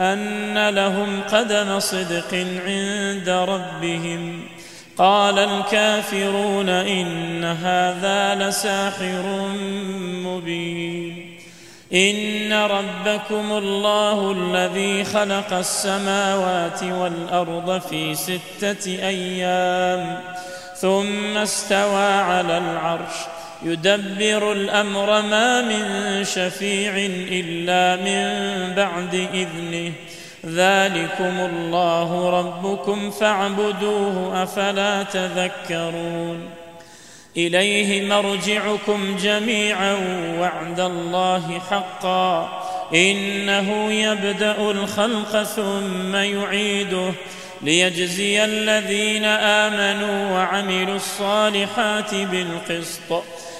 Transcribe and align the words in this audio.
أن 0.00 0.68
لهم 0.68 1.20
قدم 1.32 1.80
صدق 1.80 2.34
عند 2.66 3.28
ربهم. 3.28 4.42
قال 4.98 5.38
الكافرون 5.38 6.68
إن 6.68 7.44
هذا 7.44 8.34
لساحر 8.34 9.48
مبين. 10.24 11.38
إن 11.94 12.52
ربكم 12.52 13.52
الله 13.52 14.32
الذي 14.32 15.04
خلق 15.04 15.52
السماوات 15.52 16.82
والأرض 16.82 17.80
في 17.80 18.14
ستة 18.14 18.86
أيام 18.86 20.20
ثم 20.76 21.36
استوى 21.36 22.12
على 22.12 22.58
العرش. 22.58 23.39
يدبر 23.62 24.52
الأمر 24.52 25.22
ما 25.22 25.62
من 25.62 26.24
شفيع 26.24 26.92
إلا 27.30 27.96
من 27.96 28.74
بعد 28.74 29.14
إذنه. 29.14 29.92
ذلكم 30.46 31.40
الله 31.40 32.30
ربكم 32.30 33.10
فاعبدوه 33.10 34.42
أفلا 34.42 35.02
تذكرون. 35.02 36.50
إليه 37.36 38.08
مرجعكم 38.08 39.16
جميعا 39.22 39.96
وعد 40.40 40.80
الله 40.80 41.60
حقا. 41.70 42.62
إنه 42.94 43.92
يبدأ 43.92 44.70
الخلق 44.70 45.42
ثم 45.42 46.16
يعيده. 46.16 47.12
ليجزي 47.62 48.44
الذين 48.44 49.24
آمنوا 49.24 50.32
وعملوا 50.32 50.96
الصالحات 50.96 52.14
بالقسط. 52.14 53.24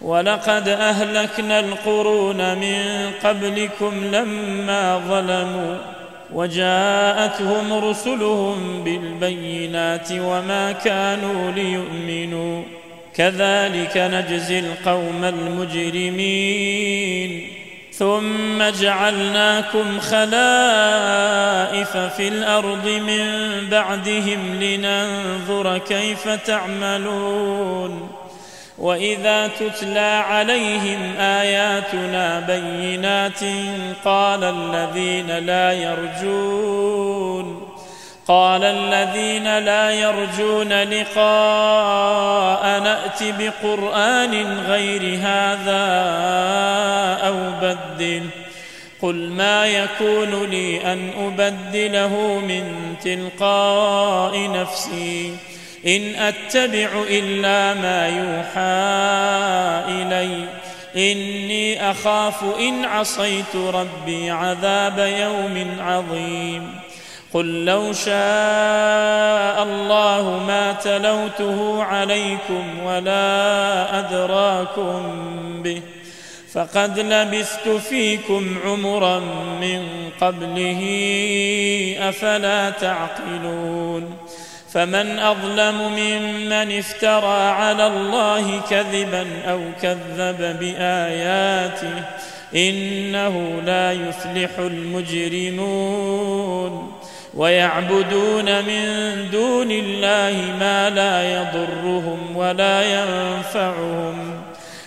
ولقد 0.00 0.68
أهلكنا 0.68 1.60
القرون 1.60 2.54
من 2.54 3.10
قبلكم 3.24 4.04
لما 4.12 5.02
ظلموا 5.08 5.76
وجاءتهم 6.32 7.72
رسلهم 7.72 8.84
بالبينات 8.84 10.08
وما 10.12 10.72
كانوا 10.72 11.50
ليؤمنوا. 11.50 12.62
كذلك 13.14 13.96
نجزي 13.96 14.58
القوم 14.58 15.24
المجرمين. 15.24 16.76
ثم 17.92 18.70
جعلناكم 18.80 20.00
خلائف 20.00 21.96
في 21.96 22.28
الأرض 22.28 22.88
من 22.88 23.26
بعدهم 23.70 24.60
لننظر 24.60 25.78
كيف 25.78 26.28
تعملون. 26.28 28.15
وإذا 28.78 29.48
تتلى 29.48 30.24
عليهم 30.28 31.16
آياتنا 31.18 32.40
بينات 32.40 33.40
قال 34.04 34.44
الذين 34.44 35.38
لا 35.38 35.72
يرجون 35.72 37.68
قال 38.28 38.64
الذين 38.64 39.58
لا 39.58 39.90
يرجون 39.90 40.82
لقاء 40.82 42.80
نأت 42.80 43.22
بقرآن 43.22 44.58
غير 44.58 45.18
هذا 45.22 45.86
أو 47.26 47.34
بدل 47.62 48.22
قل 49.02 49.30
ما 49.30 49.66
يكون 49.66 50.50
لي 50.50 50.92
أن 50.92 51.10
أبدله 51.18 52.40
من 52.40 52.94
تلقاء 53.04 54.50
نفسي 54.50 55.36
إن 55.86 56.14
أتبع 56.14 56.88
إلا 57.08 57.74
ما 57.74 58.08
يوحى 58.08 58.62
إلي. 60.02 60.44
إني 60.96 61.90
أخاف 61.90 62.44
إن 62.60 62.84
عصيت 62.84 63.56
ربي 63.56 64.30
عذاب 64.30 64.98
يوم 64.98 65.76
عظيم. 65.80 66.70
قل 67.34 67.64
لو 67.64 67.92
شاء 67.92 69.62
الله 69.62 70.44
ما 70.46 70.72
تلوته 70.84 71.84
عليكم 71.84 72.82
ولا 72.84 73.98
أدراكم 73.98 75.02
به. 75.62 75.82
فقد 76.52 76.98
لبثت 76.98 77.68
فيكم 77.68 78.56
عمرا 78.64 79.18
من 79.60 80.10
قبله 80.20 80.80
أفلا 81.98 82.70
تعقلون. 82.70 84.16
فمن 84.72 85.18
أظلم 85.18 85.92
ممن 85.96 86.78
افترى 86.78 87.42
على 87.42 87.86
الله 87.86 88.60
كذبا 88.70 89.26
أو 89.46 89.60
كذب 89.82 90.56
بآياته 90.60 92.02
إنه 92.54 93.62
لا 93.66 93.92
يفلح 93.92 94.50
المجرمون 94.58 96.06
ويعبدون 97.34 98.64
من 98.64 98.84
دون 99.32 99.70
الله 99.70 100.44
ما 100.60 100.90
لا 100.90 101.34
يضرهم 101.34 102.36
ولا 102.36 102.82
ينفعهم 102.82 104.40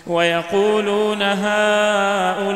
ويقولون 0.08 1.22
هؤلاء 1.22 2.50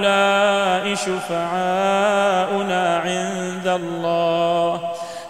شفعاؤنا 0.96 2.98
عند 2.98 3.68
الله 3.68 4.93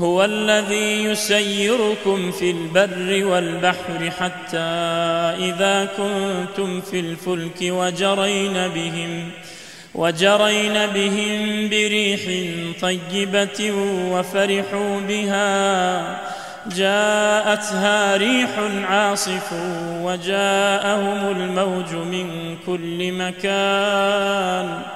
هو 0.00 0.24
الذي 0.24 1.04
يسيركم 1.04 2.30
في 2.30 2.50
البر 2.50 3.24
والبحر 3.26 4.10
حتى 4.20 4.58
إذا 5.38 5.88
كنتم 5.96 6.80
في 6.80 7.00
الفلك 7.00 7.56
وجرين 7.62 8.52
بهم 8.52 9.30
وجرين 9.94 10.86
بهم 10.86 11.68
بريح 11.68 12.20
طيبة 12.80 13.72
وفرحوا 14.12 15.00
بها. 15.00 16.20
جاءتها 16.66 18.16
ريح 18.16 18.50
عاصف 18.90 19.52
وجاءهم 20.02 21.30
الموج 21.36 21.94
من 21.94 22.56
كل 22.66 23.12
مكان. 23.12 24.95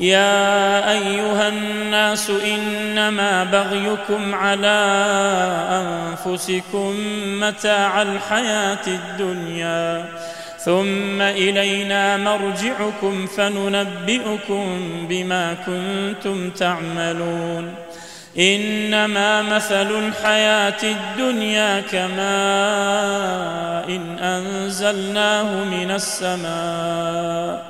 يا 0.00 0.90
أيها 0.92 1.48
الناس 1.48 2.30
إنما 2.30 3.44
بغيكم 3.44 4.34
على 4.34 4.80
أنفسكم 5.70 6.94
متاع 7.40 8.02
الحياة 8.02 8.86
الدنيا 8.86 10.04
ثم 10.58 11.22
إلينا 11.22 12.16
مرجعكم 12.16 13.26
فننبئكم 13.26 14.80
بما 15.08 15.56
كنتم 15.66 16.50
تعملون 16.50 17.74
إنما 18.38 19.42
مثل 19.42 19.98
الحياة 19.98 20.82
الدنيا 20.82 21.80
كماء 21.80 22.20
إن 23.88 24.18
أنزلناه 24.18 25.64
من 25.64 25.90
السماء 25.90 27.69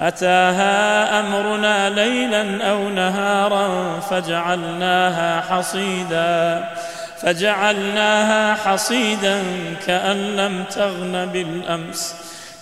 أتاها 0.00 1.20
أمرنا 1.20 1.90
ليلا 1.90 2.70
أو 2.70 2.88
نهارا 2.88 4.00
فجعلناها 4.00 5.40
حصيدا 5.40 6.64
فجعلناها 7.22 8.54
حصيدا 8.54 9.42
كأن 9.86 10.36
لم 10.36 10.64
تغن 10.64 11.26
بالأمس. 11.32 12.14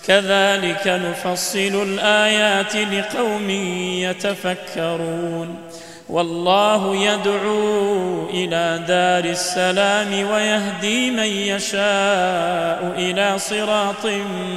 كذلك 0.07 0.87
نفصل 0.87 1.83
الآيات 1.83 2.75
لقوم 2.75 3.49
يتفكرون. 3.99 5.55
والله 6.09 6.95
يدعو 6.95 8.29
إلى 8.29 8.79
دار 8.87 9.31
السلام 9.31 10.29
ويهدي 10.31 11.11
من 11.11 11.23
يشاء 11.23 12.93
إلى 12.97 13.39
صراط 13.39 14.05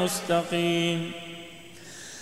مستقيم. 0.00 1.12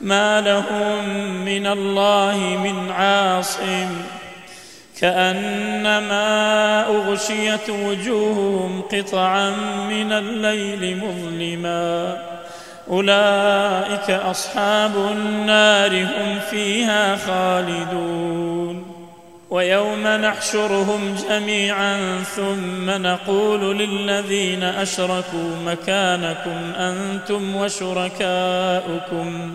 ما 0.00 0.40
لهم 0.40 1.08
من 1.44 1.66
الله 1.66 2.36
من 2.36 2.90
عاصم 2.90 3.88
كأنما 5.00 6.86
أغشيت 6.86 7.70
وجوههم 7.70 8.82
قطعا 8.82 9.50
من 9.90 10.12
الليل 10.12 10.96
مظلما. 10.96 12.16
أولئك 12.90 14.10
أصحاب 14.10 14.96
النار 14.96 16.02
هم 16.02 16.38
فيها 16.50 17.16
خالدون. 17.16 18.84
ويوم 19.50 20.06
نحشرهم 20.06 21.16
جميعا 21.28 22.22
ثم 22.36 22.90
نقول 22.90 23.78
للذين 23.78 24.62
أشركوا 24.62 25.56
مكانكم 25.66 26.72
أنتم 26.76 27.56
وشركاؤكم. 27.56 29.54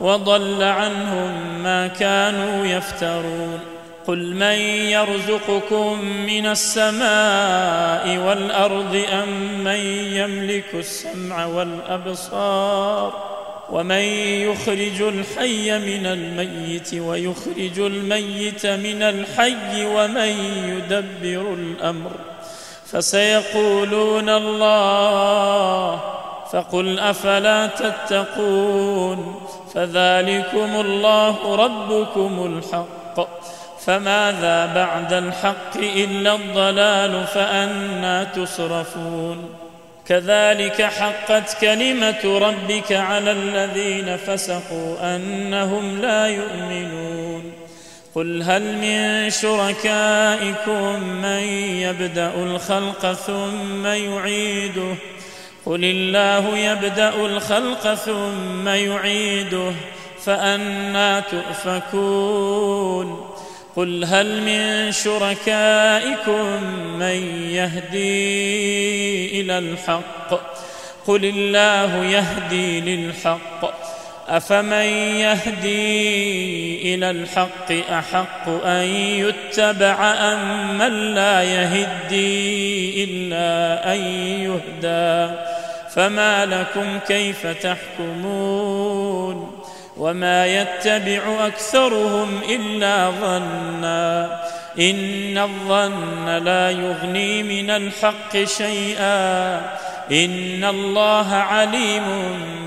وضل 0.00 0.62
عنهم 0.62 1.62
ما 1.62 1.86
كانوا 1.86 2.66
يفترون. 2.66 3.76
قل 4.06 4.34
من 4.34 4.58
يرزقكم 4.90 6.04
من 6.04 6.46
السماء 6.46 8.18
والأرض 8.18 9.04
أم 9.12 9.64
من 9.64 9.80
يملك 10.12 10.74
السمع 10.74 11.46
والأبصار 11.46 13.12
ومن 13.70 14.02
يخرج 14.50 15.02
الحي 15.02 15.78
من 15.78 16.06
الميت 16.06 16.94
ويخرج 16.94 17.78
الميت 17.78 18.66
من 18.66 19.02
الحي 19.02 19.84
ومن 19.84 20.34
يدبر 20.68 21.54
الأمر 21.54 22.10
فسيقولون 22.86 24.28
الله 24.28 26.00
فقل 26.52 26.98
أفلا 26.98 27.66
تتقون 27.66 29.45
فذلكم 29.76 30.80
الله 30.80 31.56
ربكم 31.56 32.58
الحق. 32.58 33.28
فماذا 33.86 34.66
بعد 34.74 35.12
الحق 35.12 35.76
إلا 35.76 36.34
الضلال 36.34 37.26
فانى 37.26 38.26
تصرفون. 38.26 39.48
كذلك 40.06 40.82
حقت 40.82 41.60
كلمة 41.60 42.38
ربك 42.38 42.92
على 42.92 43.32
الذين 43.32 44.16
فسقوا 44.16 45.16
أنهم 45.16 46.00
لا 46.00 46.26
يؤمنون. 46.26 47.52
قل 48.14 48.42
هل 48.42 48.62
من 48.62 49.30
شركائكم 49.30 51.02
من 51.02 51.42
يبدأ 51.84 52.32
الخلق 52.36 53.12
ثم 53.12 53.86
يعيده؟ 53.86 54.94
قل 55.66 55.84
الله 55.84 56.58
يبدا 56.58 57.08
الخلق 57.08 57.94
ثم 57.94 58.68
يعيده 58.68 59.72
فانى 60.24 61.22
تؤفكون 61.22 62.96
قل 63.76 64.04
هل 64.04 64.42
من 64.42 64.92
شركائكم 64.92 66.62
من 66.98 67.48
يهدي 67.50 69.40
إلى 69.40 69.58
الحق 69.58 70.40
قل 71.06 71.24
الله 71.24 72.04
يهدي 72.04 72.80
للحق 72.80 73.86
افمن 74.28 74.86
يهدي 75.20 76.94
إلى 76.94 77.10
الحق 77.10 77.72
احق 77.72 78.48
ان 78.48 78.86
يتبع 78.94 80.14
ام 80.14 80.78
من 80.78 81.14
لا 81.14 81.42
يهدي 81.42 83.04
الا 83.04 83.94
ان 83.94 84.00
يهدى 84.40 85.55
فما 85.96 86.46
لكم 86.46 86.98
كيف 86.98 87.46
تحكمون 87.46 89.52
وما 89.96 90.46
يتبع 90.46 91.46
أكثرهم 91.46 92.40
إلا 92.48 93.10
ظنا 93.10 94.40
إن 94.78 95.38
الظن 95.38 96.28
لا 96.28 96.70
يغني 96.70 97.42
من 97.42 97.70
الحق 97.70 98.44
شيئا 98.44 99.56
إن 100.12 100.64
الله 100.64 101.34
عليم 101.34 102.04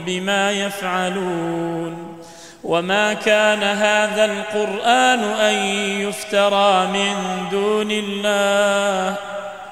بما 0.05 0.51
يفعلون 0.51 2.19
وما 2.63 3.13
كان 3.13 3.63
هذا 3.63 4.25
القرآن 4.25 5.24
أن 5.24 5.55
يفترى 6.01 6.88
من 6.88 7.15
دون 7.51 7.91
الله 7.91 9.28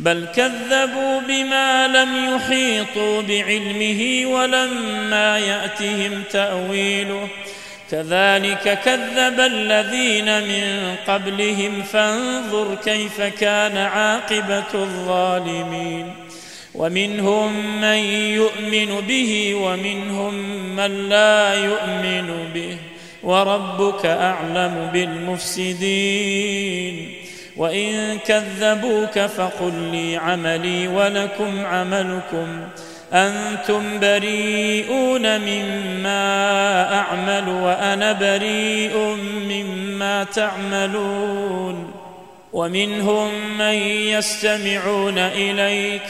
بل 0.00 0.26
كذبوا 0.34 1.20
بما 1.28 1.88
لم 1.88 2.34
يحيطوا 2.34 3.22
بعلمه 3.22 4.26
ولما 4.26 5.38
يأتهم 5.38 6.22
تأويله. 6.32 7.28
كذلك 7.90 8.78
كذب 8.84 9.40
الذين 9.40 10.42
من 10.42 10.96
قبلهم 11.08 11.82
فانظر 11.82 12.74
كيف 12.84 13.20
كان 13.20 13.76
عاقبة 13.76 14.74
الظالمين. 14.74 16.12
ومنهم 16.74 17.80
من 17.80 17.98
يؤمن 18.34 19.00
به 19.08 19.54
ومنهم 19.54 20.34
من 20.76 21.08
لا 21.08 21.64
يؤمن 21.64 22.50
به. 22.54 22.76
وربك 23.22 24.06
أعلم 24.06 24.90
بالمفسدين. 24.92 27.17
وإن 27.58 28.18
كذبوك 28.18 29.18
فقل 29.18 29.72
لي 29.92 30.16
عملي 30.16 30.88
ولكم 30.88 31.66
عملكم. 31.66 32.60
أنتم 33.12 34.00
بريئون 34.00 35.40
مما 35.40 36.94
أعمل 36.94 37.48
وأنا 37.48 38.12
بريء 38.12 38.96
مما 39.48 40.24
تعملون. 40.24 41.92
ومنهم 42.52 43.58
من 43.58 43.74
يستمعون 43.84 45.18
إليك. 45.18 46.02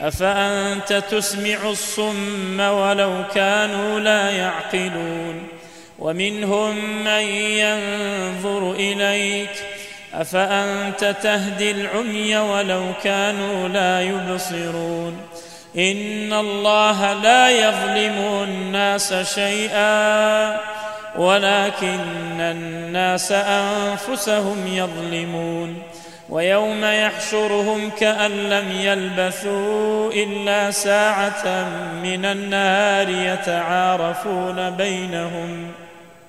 أفأنت 0.00 0.92
تسمع 0.92 1.70
الصم 1.70 2.60
ولو 2.60 3.12
كانوا 3.34 4.00
لا 4.00 4.30
يعقلون. 4.30 5.42
ومنهم 5.98 7.04
من 7.04 7.22
ينظر 7.34 8.72
إليك. 8.72 9.50
أفأنت 10.14 11.16
تهدي 11.22 11.70
العمي 11.70 12.36
ولو 12.36 12.84
كانوا 13.02 13.68
لا 13.68 14.02
يبصرون؟ 14.02 15.20
إن 15.78 16.32
الله 16.32 17.12
لا 17.12 17.50
يظلم 17.50 18.42
الناس 18.42 19.14
شيئا 19.14 20.60
ولكن 21.16 22.40
الناس 22.40 23.32
أنفسهم 23.32 24.66
يظلمون. 24.66 25.82
ويوم 26.28 26.84
يحشرهم 26.84 27.90
كأن 27.90 28.30
لم 28.30 28.72
يلبثوا 28.80 30.12
إلا 30.12 30.70
ساعة 30.70 31.68
من 32.02 32.24
النهار 32.24 33.08
يتعارفون 33.08 34.70
بينهم. 34.70 35.72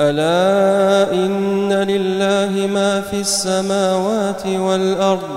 ألا 0.00 1.12
إن 1.12 1.72
لله 1.72 2.66
ما 2.66 3.00
في 3.00 3.20
السماوات 3.20 4.46
والأرض؟ 4.46 5.28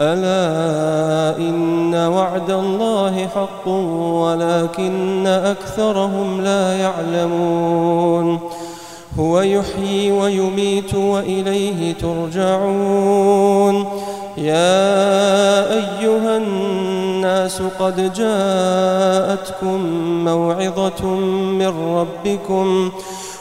ألا 0.00 1.38
إن 1.38 1.94
وعد 1.94 2.50
الله 2.50 3.28
حق 3.34 3.68
ولكن 3.68 5.26
أكثرهم 5.26 6.40
لا 6.40 6.78
يعلمون. 6.78 8.40
هو 9.18 9.40
يحيي 9.40 10.12
ويميت 10.12 10.94
وإليه 10.94 11.94
ترجعون. 11.94 13.84
يا 14.36 15.72
أيها 15.72 16.36
الناس 16.36 17.62
قد 17.80 18.12
جاءتكم 18.12 19.80
موعظة 20.24 21.06
من 21.30 21.96
ربكم 21.96 22.90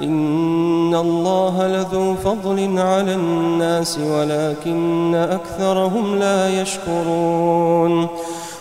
إن 0.00 0.94
الله 0.94 1.66
لذو 1.66 2.14
فضل 2.14 2.78
على 2.78 3.14
الناس 3.14 3.98
ولكن 3.98 5.14
أكثرهم 5.14 6.18
لا 6.18 6.60
يشكرون 6.60 8.08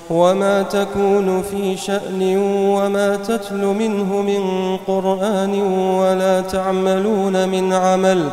وما 0.10 0.62
تكون 0.62 1.42
في 1.42 1.78
شأن 1.78 2.38
وما 2.78 3.16
تتل 3.16 3.66
منه 3.66 4.22
من 4.22 4.78
قرآن 4.88 5.62
ولا 6.00 6.42
تعملون 6.42 7.50
من 7.50 7.74
عمل 7.74 8.30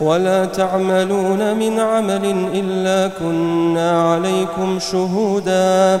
ولا 0.00 0.44
تعملون 0.44 1.56
من 1.56 1.80
عمل 1.80 2.48
إلا 2.54 3.10
كنا 3.18 4.12
عليكم 4.12 4.78
شهودا 4.78 6.00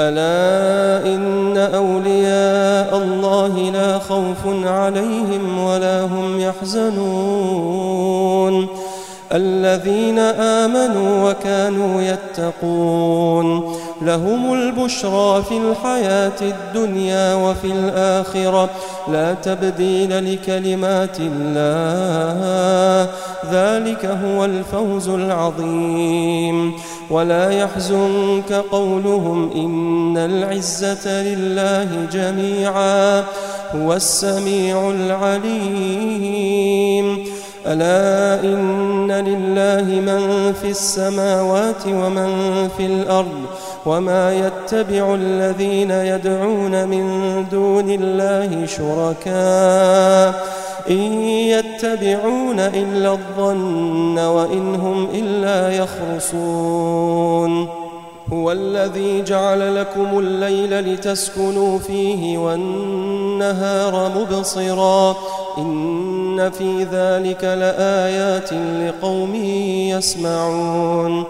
ألا 0.00 1.06
إن 1.14 1.56
أولياء 1.56 2.96
الله 2.96 3.70
لا 3.70 3.98
خوف 3.98 4.46
عليهم 4.64 5.64
ولا 5.64 6.02
هم 6.02 6.40
يحزنون. 6.40 8.00
الذين 9.32 10.18
آمنوا 10.18 11.30
وكانوا 11.30 12.02
يتقون. 12.02 13.79
لهم 14.02 14.54
البشرى 14.54 15.42
في 15.42 15.56
الحياة 15.58 16.40
الدنيا 16.42 17.34
وفي 17.34 17.66
الآخرة. 17.66 18.70
لا 19.08 19.34
تبديل 19.34 20.32
لكلمات 20.32 21.16
الله 21.20 23.10
ذلك 23.52 24.04
هو 24.04 24.44
الفوز 24.44 25.08
العظيم. 25.08 26.72
ولا 27.10 27.50
يحزنك 27.50 28.52
قولهم 28.52 29.50
إن 29.54 30.16
العزة 30.16 31.22
لله 31.22 31.88
جميعا 32.12 33.24
هو 33.74 33.92
السميع 33.92 34.90
العليم. 34.90 36.40
ألا 37.66 38.40
إن 38.44 39.12
لله 39.12 39.84
من 40.00 40.52
في 40.52 40.70
السماوات 40.70 41.86
ومن 41.86 42.68
في 42.76 42.86
الأرض 42.86 43.46
وما 43.86 44.32
يتبع 44.34 45.14
الذين 45.14 45.90
يدعون 45.90 46.88
من 46.88 47.44
دون 47.50 47.90
الله 47.90 48.66
شركاء 48.66 50.60
إن 50.90 51.22
يتبعون 51.24 52.60
إلا 52.60 53.12
الظن 53.12 54.18
وإن 54.18 54.74
هم 54.74 55.08
إلا 55.14 55.76
يخرصون 55.76 57.68
هو 58.32 58.52
الذي 58.52 59.22
جعل 59.22 59.76
لكم 59.76 60.18
الليل 60.18 60.94
لتسكنوا 60.94 61.78
فيه 61.78 62.38
والنهار 62.38 64.10
مبصرا 64.18 65.16
إن 65.58 66.50
في 66.50 66.84
ذلك 66.84 67.44
لآيات 67.44 68.52
لقوم 68.52 69.34
يسمعون 69.94 71.24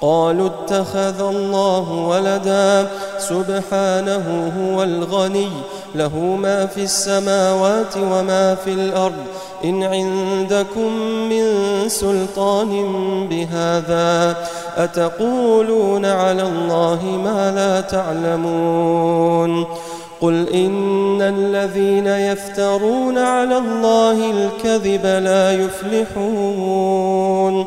قالوا 0.00 0.46
اتخذ 0.46 1.20
الله 1.20 1.92
ولدا. 1.92 2.90
سبحانه 3.18 4.52
هو 4.60 4.82
الغني 4.82 5.48
له 5.94 6.18
ما 6.18 6.66
في 6.66 6.82
السماوات 6.82 7.96
وما 7.96 8.54
في 8.54 8.70
الأرض. 8.70 9.24
إن 9.64 9.82
عندكم 9.82 10.92
من 11.30 11.44
سلطان 11.88 12.70
بهذا 13.30 14.36
أتقولون 14.76 16.04
على 16.04 16.42
الله 16.42 17.04
ما 17.24 17.52
لا 17.56 17.80
تعلمون. 17.80 19.66
قل 20.20 20.48
إن 20.48 21.22
الذين 21.22 22.06
يفترون 22.06 23.18
على 23.18 23.58
الله 23.58 24.30
الكذب 24.30 25.06
لا 25.06 25.52
يفلحون. 25.52 27.66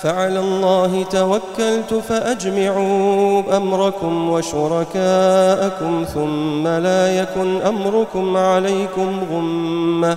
فعلى 0.00 0.38
الله 0.38 1.02
توكلت 1.02 1.94
فأجمعوا 2.08 3.56
أمركم 3.56 4.30
وشركاءكم 4.30 6.04
ثم 6.14 6.68
لا 6.68 7.18
يكن 7.18 7.62
أمركم 7.62 8.36
عليكم 8.36 9.20
غمة 9.32 10.16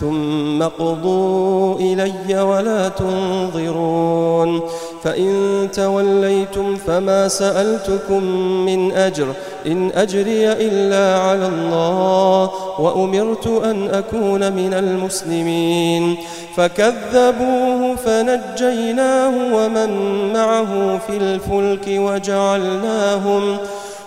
ثم 0.00 0.62
قضوا 0.62 1.74
إلي 1.74 2.40
ولا 2.40 2.88
تنظرون 2.88 4.60
فإن 5.04 5.68
توليتم 5.72 6.76
فما 6.76 7.28
سألتكم 7.28 8.22
من 8.66 8.92
أجر 8.92 9.26
إن 9.66 9.90
أجري 9.94 10.52
إلا 10.52 11.18
على 11.20 11.46
الله 11.46 12.50
وأمرت 12.80 13.46
أن 13.46 13.88
أكون 13.88 14.52
من 14.52 14.74
المسلمين 14.74 16.16
فكذبوه 16.56 17.96
فنجيناه 17.96 19.32
ومن 19.54 19.90
معه 20.32 20.98
في 21.06 21.16
الفلك 21.16 21.84
وجعلناهم 21.88 23.56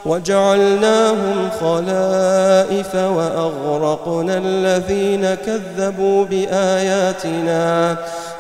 وجعلناهم 0.06 1.49
خلائف 1.60 2.95
وأغرقنا 2.95 4.38
الذين 4.38 5.34
كذبوا 5.45 6.25
بآياتنا 6.25 7.97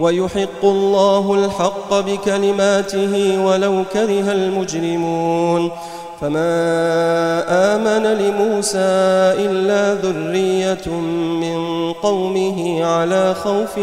ويحق 0.00 0.64
الله 0.64 1.34
الحق 1.34 2.00
بكلماته 2.00 3.44
ولو 3.44 3.84
كره 3.92 4.32
المجرمون. 4.32 5.70
فما 6.20 6.54
آمن 7.48 8.06
لموسى 8.06 8.78
إلا 9.46 9.94
ذرية 9.94 10.88
من 11.40 11.92
قومه 11.92 12.84
على 12.84 13.34
خوف 13.34 13.78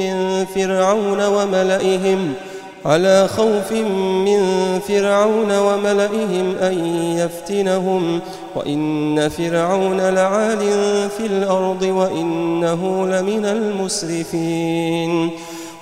من 0.00 0.44
فرعون 0.54 1.26
وملئهم 1.26 2.32
على 2.84 3.28
خوف 3.28 3.72
من 4.26 4.40
فرعون 4.88 5.58
وملئهم 5.58 6.54
أن 6.60 6.86
يفتنهم. 7.18 8.20
وإن 8.56 9.28
فرعون 9.28 10.00
لعال 10.00 10.58
في 11.18 11.26
الأرض 11.26 11.82
وإنه 11.82 13.06
لمن 13.06 13.44
المسرفين. 13.44 15.30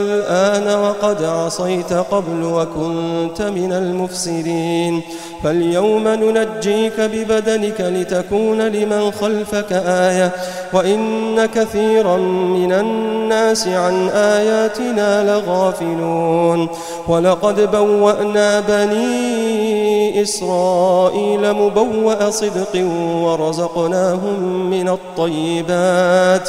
الآن 0.00 0.80
وقد 0.80 1.24
عصيت 1.24 1.92
قبل 1.92 2.42
وكنت 2.44 3.42
من 3.42 3.72
المفسدين 3.72 5.02
فاليوم 5.44 6.08
ننجيك 6.08 7.00
ببدنك 7.00 7.80
لتكون 7.80 8.62
لمن 8.62 9.10
خلفك 9.10 9.72
آية 9.72 10.32
وإن 10.72 11.46
كثيرا 11.46 12.16
من 12.46 12.72
الناس 12.72 13.68
عن 13.68 14.08
آياتنا 14.08 15.24
لغافلون 15.24 16.68
ولقد 17.08 17.70
بوأنا 17.70 18.60
بني 18.60 20.22
إسرائيل 20.22 21.52
مبوأ 21.52 22.30
صدق 22.30 22.84
ورزقناهم 23.14 24.70
من 24.70 24.88
الطيبات 24.88 26.48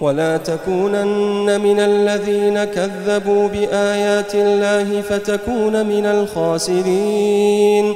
ولا 0.00 0.36
تكونن 0.36 1.60
من 1.60 1.80
الذين 1.80 2.64
كذبوا 2.64 3.48
بآيات 3.48 4.34
الله 4.34 5.00
فتكون 5.00 5.86
من 5.86 6.06
الخاسرين. 6.06 7.94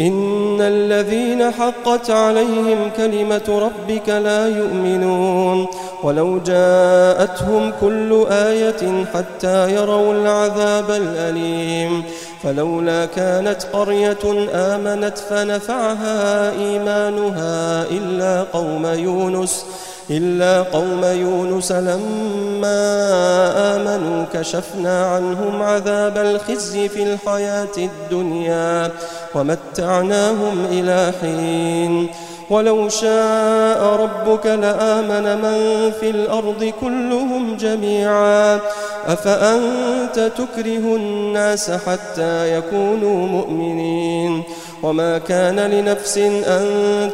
إن 0.00 0.60
الذين 0.60 1.50
حقت 1.50 2.10
عليهم 2.10 2.90
كلمة 2.96 3.42
ربك 3.48 4.08
لا 4.08 4.48
يؤمنون. 4.48 5.66
ولو 6.02 6.38
جاءتهم 6.38 7.72
كل 7.80 8.26
آية 8.30 9.04
حتى 9.14 9.74
يروا 9.74 10.14
العذاب 10.14 10.90
الأليم. 10.90 12.02
فلولا 12.42 13.06
كانت 13.06 13.66
قرية 13.72 14.48
آمنت 14.54 15.18
فنفعها 15.18 16.50
إيمانها 16.50 17.84
إلا 17.90 18.42
قوم 18.52 18.86
يونس. 18.86 19.66
إلا 20.10 20.62
قوم 20.62 21.04
يونس 21.04 21.72
لما 21.72 22.80
آمنوا 23.76 24.24
كشفنا 24.32 25.06
عنهم 25.06 25.62
عذاب 25.62 26.18
الخزي 26.18 26.88
في 26.88 27.02
الحياة 27.02 27.76
الدنيا 27.78 28.90
ومتعناهم 29.34 30.66
إلى 30.70 31.12
حين. 31.20 32.08
ولو 32.50 32.88
شاء 32.88 33.82
ربك 33.84 34.46
لآمن 34.46 35.42
من 35.42 35.92
في 36.00 36.10
الأرض 36.10 36.72
كلهم 36.80 37.56
جميعا. 37.56 38.60
أفأنت 39.06 40.32
تكره 40.36 40.96
الناس 40.96 41.70
حتى 41.70 42.58
يكونوا 42.58 43.26
مؤمنين؟ 43.26 44.42
وما 44.84 45.18
كان 45.18 45.60
لنفس 45.60 46.18
أن 46.18 46.64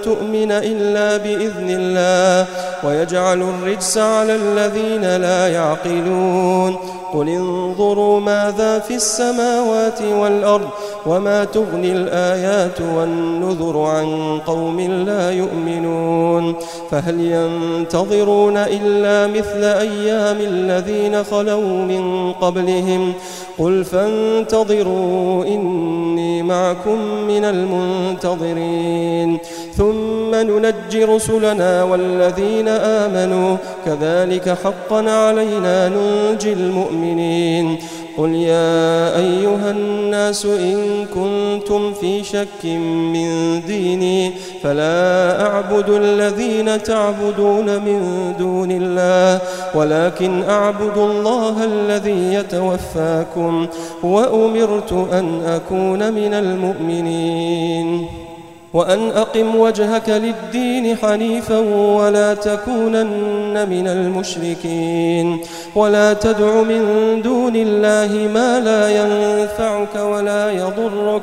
تؤمن 0.04 0.52
إلا 0.52 1.16
بإذن 1.16 1.66
الله 1.70 2.46
ويجعل 2.84 3.42
الرجس 3.42 3.98
على 3.98 4.34
الذين 4.36 5.16
لا 5.16 5.48
يعقلون 5.48 6.76
قل 7.14 7.28
انظروا 7.28 8.20
ماذا 8.20 8.78
في 8.78 8.94
السماوات 8.94 10.02
والأرض 10.02 10.68
وما 11.06 11.44
تغني 11.44 11.92
الآيات 11.92 12.80
والنذر 12.96 13.78
عن 13.78 14.38
قوم 14.46 14.80
لا 14.80 15.30
يؤمنون 15.30 16.54
فهل 16.90 17.20
ينتظرون 17.20 18.56
إلا 18.56 19.26
مثل 19.26 19.64
أيام 19.64 20.36
الذين 20.40 21.24
خلوا 21.24 21.84
من 21.84 22.32
قبلهم 22.32 23.12
قل 23.58 23.84
فانتظروا 23.84 25.44
إني 25.44 26.42
معكم 26.42 26.98
من 27.28 27.44
المنتظرين. 27.60 29.38
ثم 29.76 30.34
ننجي 30.34 31.04
رسلنا 31.04 31.82
والذين 31.82 32.68
آمنوا. 32.68 33.56
كذلك 33.86 34.56
حقا 34.64 35.10
علينا 35.10 35.88
ننجي 35.88 36.52
المؤمنين. 36.52 37.78
قل 38.20 38.34
يا 38.34 39.16
أيها 39.18 39.70
الناس 39.70 40.44
إن 40.46 41.06
كنتم 41.14 41.92
في 41.92 42.24
شك 42.24 42.64
من 43.14 43.60
ديني 43.66 44.32
فلا 44.62 45.46
أعبد 45.46 45.88
الذين 45.88 46.82
تعبدون 46.82 47.66
من 47.66 48.32
دون 48.38 48.70
الله 48.70 49.40
ولكن 49.74 50.42
أعبد 50.42 50.96
الله 50.98 51.64
الذي 51.64 52.34
يتوفاكم 52.34 53.66
وأمرت 54.02 54.92
أن 54.92 55.42
أكون 55.46 56.12
من 56.12 56.34
المؤمنين 56.34 58.19
وأن 58.74 59.10
أقم 59.10 59.56
وجهك 59.56 60.08
للدين 60.08 60.96
حنيفا 60.96 61.58
ولا 61.96 62.34
تكونن 62.34 63.68
من 63.70 63.88
المشركين 63.88 65.40
ولا 65.74 66.12
تدع 66.12 66.62
من 66.62 66.82
دون 67.22 67.56
الله 67.56 68.28
ما 68.34 68.60
لا 68.60 68.88
ينفعك 68.88 69.94
ولا 69.94 70.50
يضرك 70.50 71.22